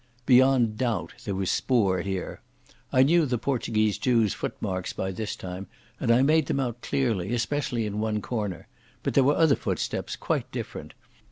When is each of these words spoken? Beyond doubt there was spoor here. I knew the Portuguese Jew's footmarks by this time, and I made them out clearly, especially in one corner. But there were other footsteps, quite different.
Beyond 0.25 0.79
doubt 0.79 1.13
there 1.25 1.35
was 1.35 1.51
spoor 1.51 2.01
here. 2.01 2.41
I 2.91 3.03
knew 3.03 3.27
the 3.27 3.37
Portuguese 3.37 3.99
Jew's 3.99 4.33
footmarks 4.33 4.93
by 4.93 5.11
this 5.11 5.35
time, 5.35 5.67
and 5.99 6.09
I 6.09 6.23
made 6.23 6.47
them 6.47 6.59
out 6.59 6.81
clearly, 6.81 7.35
especially 7.35 7.85
in 7.85 7.99
one 7.99 8.19
corner. 8.19 8.67
But 9.03 9.13
there 9.13 9.23
were 9.23 9.35
other 9.35 9.55
footsteps, 9.55 10.15
quite 10.15 10.51
different. 10.51 10.95